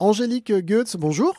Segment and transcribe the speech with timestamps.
[0.00, 1.34] Angélique Goetz, bonjour.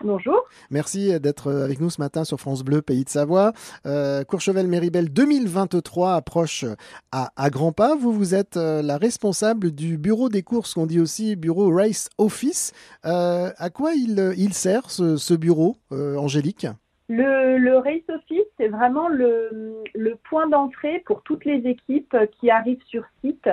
[0.00, 0.44] Bonjour.
[0.70, 3.52] Merci d'être avec nous ce matin sur France Bleu, Pays de Savoie.
[3.84, 6.64] Euh, Courchevel-Méribel 2023 approche
[7.10, 7.96] à, grands pas.
[7.96, 12.10] Vous, vous êtes euh, la responsable du bureau des courses, qu'on dit aussi bureau Race
[12.16, 12.72] Office.
[13.04, 16.68] Euh, à quoi il, sert ce, bureau, Angélique?
[17.08, 23.02] Le, Race Office, c'est vraiment le point d'entrée pour toutes les équipes qui arrivent sur
[23.24, 23.48] site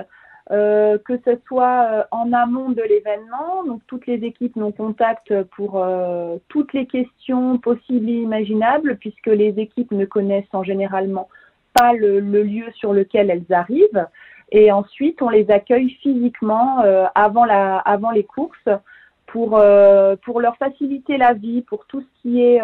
[0.51, 5.41] euh, que ce soit euh, en amont de l'événement, donc toutes les équipes nous contactent
[5.55, 11.29] pour euh, toutes les questions possibles et imaginables, puisque les équipes ne connaissent en généralement
[11.73, 14.07] pas le, lieu sur lequel elles arrivent.
[14.51, 16.77] Et ensuite, on les accueille physiquement
[17.15, 18.69] avant, la, avant les courses
[19.25, 19.59] pour,
[20.23, 22.61] pour leur faciliter la vie, pour tout ce qui est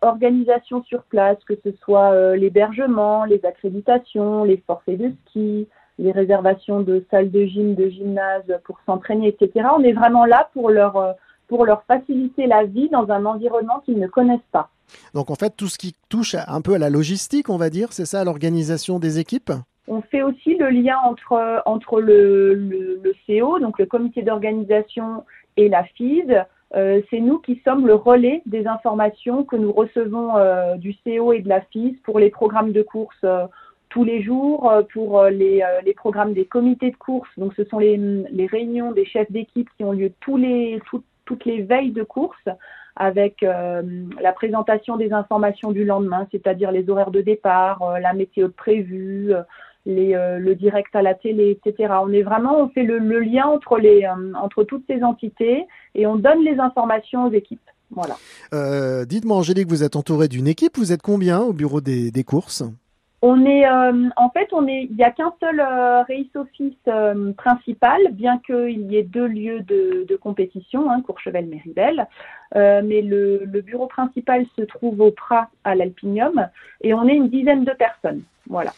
[0.00, 5.68] organisation sur place, que ce soit l'hébergement, les accréditations, les forfaits de ski,
[6.00, 9.68] les réservations de salles de gym, de gymnase pour s'entraîner, etc.
[9.76, 11.12] On est vraiment là pour leur, euh,
[11.46, 14.70] pour leur faciliter la vie dans un environnement qu'ils ne connaissent pas.
[15.14, 17.92] Donc en fait, tout ce qui touche un peu à la logistique, on va dire,
[17.92, 19.52] c'est ça, l'organisation des équipes?
[19.88, 25.24] On fait aussi le lien entre, entre le, le, CO, donc le comité d'organisation,
[25.56, 26.24] et la FIS.
[26.76, 31.32] Euh, c'est nous qui sommes le relais des informations que nous recevons euh, du CO
[31.32, 33.24] et de la FIS pour les programmes de course
[33.90, 37.28] tous les jours euh, pour euh, les, euh, les, programmes des comités de course.
[37.36, 37.98] Donc, ce sont les,
[38.50, 42.48] réunions des chefs d'équipe qui ont lieu toutes les veilles de course
[42.96, 49.32] avec la présentation des informations du lendemain, c'est-à-dire les horaires de départ, la météo prévue,
[49.86, 51.94] le direct à la télé, etc.
[52.02, 56.58] On est vraiment, on fait le, lien entre, toutes ces entités et on donne les
[56.58, 57.60] informations aux équipes.
[57.90, 58.16] Voilà.
[59.06, 60.76] Dites-moi, Angélique, vous êtes entourée d'une équipe.
[60.76, 62.64] Vous êtes combien au bureau des courses?
[63.22, 66.72] On est, euh, en fait, on est, il n'y a qu'un seul euh, race office
[66.88, 72.06] euh, principal, bien qu'il y ait deux lieux de, compétition, hein, Courchevel-Méribel.
[72.54, 76.48] mais le, bureau principal se trouve au Prat à l'Alpinium
[76.82, 78.22] et on est une dizaine de personnes.
[78.48, 78.72] Voilà.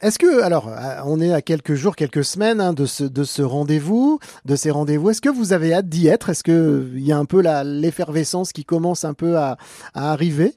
[0.00, 0.70] Est-ce que, alors,
[1.06, 4.70] on est à quelques jours, quelques semaines hein, de ce, de ce rendez-vous, de ces
[4.70, 5.10] rendez-vous.
[5.10, 6.30] Est-ce que vous avez hâte d'y être?
[6.30, 9.56] Est-ce qu'il y a un peu l'effervescence qui commence un peu à
[9.92, 10.54] arriver?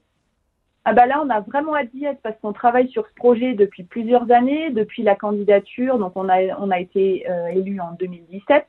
[0.87, 3.55] Ah bah là, on a vraiment hâte d'y être parce qu'on travaille sur ce projet
[3.55, 5.97] depuis plusieurs années, depuis la candidature.
[5.97, 8.67] Donc on a on a été euh, élu en 2017,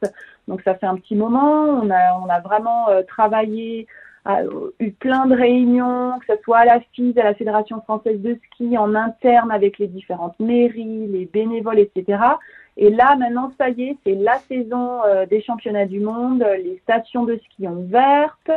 [0.49, 1.65] donc ça fait un petit moment.
[1.65, 3.87] On a on a vraiment euh, travaillé,
[4.81, 8.39] eu plein de réunions, que ce soit à la FIS, à la Fédération française de
[8.47, 12.19] ski, en interne avec les différentes mairies, les bénévoles, etc.
[12.77, 16.45] Et là, maintenant, ça y est, c'est la saison euh, des championnats du monde.
[16.63, 18.51] Les stations de ski ont ouvertes.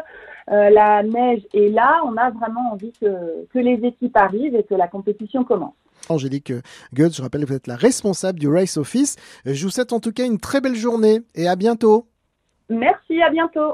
[0.51, 4.63] Euh, la neige est là, on a vraiment envie que, que, les équipes arrivent et
[4.63, 5.75] que la compétition commence.
[6.09, 6.51] Angélique
[6.93, 9.15] Goetz, je rappelle que vous êtes la responsable du Race Office.
[9.45, 12.07] Je vous souhaite en tout cas une très belle journée et à bientôt.
[12.69, 13.59] Merci, à bientôt.